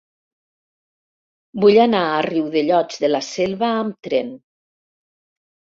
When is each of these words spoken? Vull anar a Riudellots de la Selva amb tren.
Vull 1.65 1.77
anar 1.83 2.01
a 2.15 2.23
Riudellots 2.27 3.05
de 3.05 3.13
la 3.13 3.21
Selva 3.29 3.71
amb 3.83 4.01
tren. 4.09 4.33